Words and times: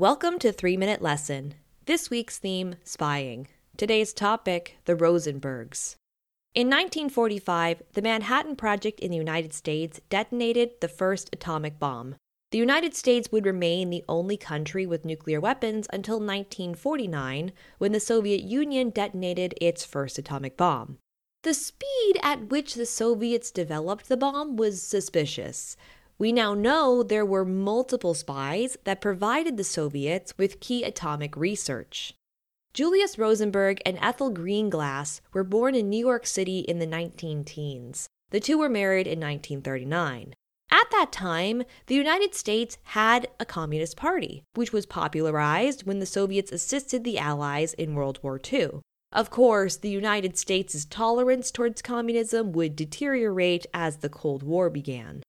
Welcome 0.00 0.38
to 0.38 0.50
3 0.50 0.78
Minute 0.78 1.02
Lesson. 1.02 1.52
This 1.84 2.08
week's 2.08 2.38
theme 2.38 2.76
spying. 2.84 3.48
Today's 3.76 4.14
topic 4.14 4.78
the 4.86 4.96
Rosenbergs. 4.96 5.96
In 6.54 6.68
1945, 6.68 7.82
the 7.92 8.00
Manhattan 8.00 8.56
Project 8.56 8.98
in 9.00 9.10
the 9.10 9.18
United 9.18 9.52
States 9.52 10.00
detonated 10.08 10.70
the 10.80 10.88
first 10.88 11.28
atomic 11.34 11.78
bomb. 11.78 12.14
The 12.50 12.56
United 12.56 12.94
States 12.94 13.30
would 13.30 13.44
remain 13.44 13.90
the 13.90 14.02
only 14.08 14.38
country 14.38 14.86
with 14.86 15.04
nuclear 15.04 15.38
weapons 15.38 15.86
until 15.92 16.16
1949, 16.16 17.52
when 17.76 17.92
the 17.92 18.00
Soviet 18.00 18.40
Union 18.40 18.88
detonated 18.88 19.52
its 19.60 19.84
first 19.84 20.16
atomic 20.16 20.56
bomb. 20.56 20.96
The 21.42 21.52
speed 21.52 22.16
at 22.22 22.48
which 22.48 22.72
the 22.72 22.86
Soviets 22.86 23.50
developed 23.50 24.08
the 24.08 24.16
bomb 24.16 24.56
was 24.56 24.82
suspicious. 24.82 25.76
We 26.20 26.32
now 26.32 26.52
know 26.52 27.02
there 27.02 27.24
were 27.24 27.46
multiple 27.46 28.12
spies 28.12 28.76
that 28.84 29.00
provided 29.00 29.56
the 29.56 29.64
Soviets 29.64 30.36
with 30.36 30.60
key 30.60 30.84
atomic 30.84 31.34
research. 31.34 32.12
Julius 32.74 33.16
Rosenberg 33.16 33.80
and 33.86 33.96
Ethel 34.02 34.30
Greenglass 34.30 35.22
were 35.32 35.44
born 35.44 35.74
in 35.74 35.88
New 35.88 36.04
York 36.04 36.26
City 36.26 36.58
in 36.58 36.78
the 36.78 36.84
19 36.86 37.44
teens. 37.44 38.06
The 38.32 38.38
two 38.38 38.58
were 38.58 38.68
married 38.68 39.06
in 39.06 39.18
1939. 39.18 40.34
At 40.70 40.90
that 40.90 41.10
time, 41.10 41.62
the 41.86 41.94
United 41.94 42.34
States 42.34 42.76
had 42.82 43.28
a 43.40 43.46
Communist 43.46 43.96
Party, 43.96 44.42
which 44.52 44.74
was 44.74 44.84
popularized 44.84 45.86
when 45.86 46.00
the 46.00 46.06
Soviets 46.06 46.52
assisted 46.52 47.02
the 47.02 47.18
Allies 47.18 47.72
in 47.72 47.94
World 47.94 48.18
War 48.22 48.38
II. 48.52 48.82
Of 49.10 49.30
course, 49.30 49.78
the 49.78 49.88
United 49.88 50.36
States' 50.36 50.84
tolerance 50.84 51.50
towards 51.50 51.80
communism 51.80 52.52
would 52.52 52.76
deteriorate 52.76 53.64
as 53.72 53.96
the 53.96 54.10
Cold 54.10 54.42
War 54.42 54.68
began. 54.68 55.22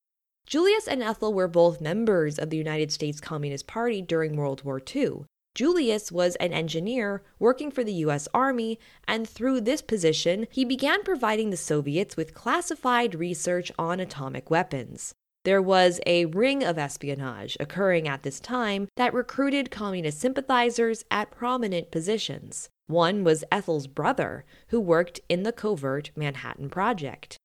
Julius 0.52 0.86
and 0.86 1.02
Ethel 1.02 1.34
were 1.34 1.48
both 1.48 1.80
members 1.80 2.38
of 2.38 2.50
the 2.50 2.58
United 2.58 2.92
States 2.92 3.22
Communist 3.22 3.68
Party 3.68 4.02
during 4.02 4.36
World 4.36 4.66
War 4.66 4.82
II. 4.94 5.24
Julius 5.56 6.12
was 6.12 6.36
an 6.42 6.52
engineer 6.52 7.24
working 7.40 7.72
for 7.72 7.86
the 7.86 7.94
U.S. 7.94 8.28
Army, 8.34 8.78
and 9.08 9.26
through 9.26 9.62
this 9.62 9.82
position, 9.82 10.48
he 10.52 10.66
began 10.66 11.04
providing 11.04 11.52
the 11.52 11.56
Soviets 11.56 12.18
with 12.18 12.34
classified 12.34 13.16
research 13.16 13.72
on 13.80 14.02
atomic 14.02 14.52
weapons. 14.52 15.14
There 15.46 15.62
was 15.62 16.02
a 16.06 16.26
ring 16.26 16.66
of 16.66 16.78
espionage 16.78 17.56
occurring 17.62 18.10
at 18.10 18.24
this 18.24 18.42
time 18.42 18.90
that 18.98 19.14
recruited 19.14 19.72
communist 19.72 20.20
sympathizers 20.20 21.06
at 21.10 21.32
prominent 21.32 21.92
positions. 21.92 22.68
One 22.88 23.24
was 23.24 23.46
Ethel's 23.54 23.88
brother, 23.88 24.44
who 24.68 24.82
worked 24.82 25.22
in 25.30 25.44
the 25.44 25.54
covert 25.54 26.12
Manhattan 26.14 26.70
Project. 26.70 27.38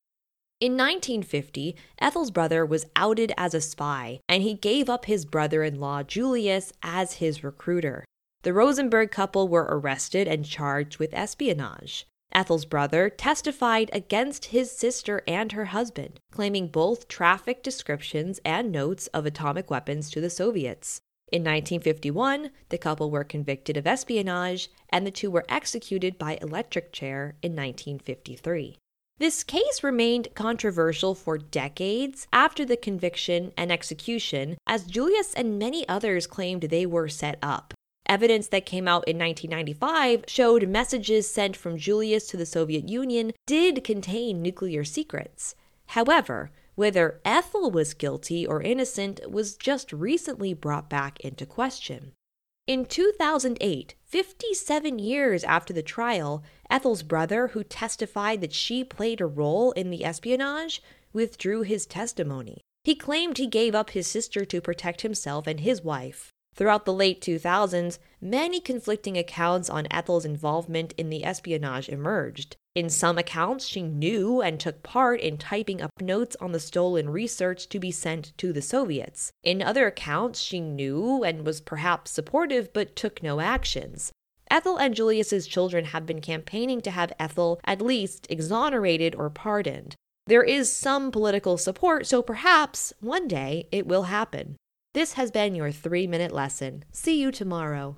In 0.58 0.72
1950, 0.72 1.76
Ethel's 1.98 2.30
brother 2.30 2.64
was 2.64 2.86
outed 2.96 3.30
as 3.36 3.52
a 3.52 3.60
spy, 3.60 4.20
and 4.26 4.42
he 4.42 4.54
gave 4.54 4.88
up 4.88 5.04
his 5.04 5.26
brother 5.26 5.62
in 5.62 5.78
law 5.78 6.02
Julius 6.02 6.72
as 6.82 7.14
his 7.14 7.44
recruiter. 7.44 8.06
The 8.40 8.54
Rosenberg 8.54 9.10
couple 9.10 9.48
were 9.48 9.68
arrested 9.68 10.26
and 10.26 10.46
charged 10.46 10.96
with 10.96 11.12
espionage. 11.12 12.06
Ethel's 12.32 12.64
brother 12.64 13.10
testified 13.10 13.90
against 13.92 14.46
his 14.46 14.72
sister 14.72 15.22
and 15.28 15.52
her 15.52 15.66
husband, 15.66 16.20
claiming 16.32 16.68
both 16.68 17.06
traffic 17.06 17.62
descriptions 17.62 18.40
and 18.42 18.72
notes 18.72 19.08
of 19.08 19.26
atomic 19.26 19.70
weapons 19.70 20.08
to 20.10 20.22
the 20.22 20.30
Soviets. 20.30 21.02
In 21.30 21.42
1951, 21.42 22.50
the 22.70 22.78
couple 22.78 23.10
were 23.10 23.24
convicted 23.24 23.76
of 23.76 23.86
espionage, 23.86 24.70
and 24.88 25.06
the 25.06 25.10
two 25.10 25.30
were 25.30 25.44
executed 25.50 26.16
by 26.16 26.38
electric 26.40 26.92
chair 26.92 27.36
in 27.42 27.52
1953. 27.52 28.78
This 29.18 29.44
case 29.44 29.82
remained 29.82 30.28
controversial 30.34 31.14
for 31.14 31.38
decades 31.38 32.26
after 32.34 32.66
the 32.66 32.76
conviction 32.76 33.52
and 33.56 33.72
execution, 33.72 34.58
as 34.66 34.84
Julius 34.84 35.32
and 35.32 35.58
many 35.58 35.88
others 35.88 36.26
claimed 36.26 36.64
they 36.64 36.84
were 36.84 37.08
set 37.08 37.38
up. 37.42 37.72
Evidence 38.06 38.48
that 38.48 38.66
came 38.66 38.86
out 38.86 39.08
in 39.08 39.18
1995 39.18 40.24
showed 40.28 40.68
messages 40.68 41.30
sent 41.30 41.56
from 41.56 41.78
Julius 41.78 42.28
to 42.28 42.36
the 42.36 42.44
Soviet 42.44 42.90
Union 42.90 43.32
did 43.46 43.82
contain 43.82 44.42
nuclear 44.42 44.84
secrets. 44.84 45.54
However, 45.86 46.50
whether 46.74 47.20
Ethel 47.24 47.70
was 47.70 47.94
guilty 47.94 48.46
or 48.46 48.60
innocent 48.60 49.20
was 49.30 49.56
just 49.56 49.94
recently 49.94 50.52
brought 50.52 50.90
back 50.90 51.18
into 51.20 51.46
question. 51.46 52.12
In 52.66 52.84
2008, 52.84 53.94
57 54.16 54.98
years 54.98 55.44
after 55.44 55.74
the 55.74 55.82
trial, 55.82 56.42
Ethel's 56.70 57.02
brother, 57.02 57.48
who 57.48 57.62
testified 57.62 58.40
that 58.40 58.54
she 58.54 58.82
played 58.82 59.20
a 59.20 59.26
role 59.26 59.72
in 59.72 59.90
the 59.90 60.06
espionage, 60.06 60.82
withdrew 61.12 61.60
his 61.60 61.84
testimony. 61.84 62.62
He 62.84 62.94
claimed 62.94 63.36
he 63.36 63.46
gave 63.46 63.74
up 63.74 63.90
his 63.90 64.06
sister 64.06 64.46
to 64.46 64.62
protect 64.62 65.02
himself 65.02 65.46
and 65.46 65.60
his 65.60 65.82
wife. 65.82 66.30
Throughout 66.54 66.86
the 66.86 66.94
late 66.94 67.20
2000s, 67.20 67.98
many 68.18 68.58
conflicting 68.58 69.18
accounts 69.18 69.68
on 69.68 69.86
Ethel's 69.90 70.24
involvement 70.24 70.94
in 70.96 71.10
the 71.10 71.22
espionage 71.22 71.90
emerged. 71.90 72.56
In 72.76 72.90
some 72.90 73.16
accounts, 73.16 73.66
she 73.66 73.80
knew 73.80 74.42
and 74.42 74.60
took 74.60 74.82
part 74.82 75.18
in 75.22 75.38
typing 75.38 75.80
up 75.80 75.90
notes 75.98 76.36
on 76.42 76.52
the 76.52 76.60
stolen 76.60 77.08
research 77.08 77.70
to 77.70 77.78
be 77.78 77.90
sent 77.90 78.36
to 78.36 78.52
the 78.52 78.60
Soviets. 78.60 79.32
In 79.42 79.62
other 79.62 79.86
accounts, 79.86 80.40
she 80.40 80.60
knew 80.60 81.24
and 81.24 81.46
was 81.46 81.62
perhaps 81.62 82.10
supportive 82.10 82.74
but 82.74 82.94
took 82.94 83.22
no 83.22 83.40
actions. 83.40 84.12
Ethel 84.50 84.76
and 84.76 84.94
Julius's 84.94 85.46
children 85.46 85.86
have 85.86 86.04
been 86.04 86.20
campaigning 86.20 86.82
to 86.82 86.90
have 86.90 87.14
Ethel 87.18 87.58
at 87.64 87.80
least 87.80 88.26
exonerated 88.28 89.14
or 89.14 89.30
pardoned. 89.30 89.94
There 90.26 90.44
is 90.44 90.70
some 90.70 91.10
political 91.10 91.56
support, 91.56 92.06
so 92.06 92.20
perhaps 92.20 92.92
one 93.00 93.26
day 93.26 93.68
it 93.72 93.86
will 93.86 94.02
happen. 94.02 94.56
This 94.92 95.14
has 95.14 95.30
been 95.30 95.54
your 95.54 95.72
three 95.72 96.06
minute 96.06 96.30
lesson. 96.30 96.84
See 96.92 97.18
you 97.18 97.32
tomorrow. 97.32 97.94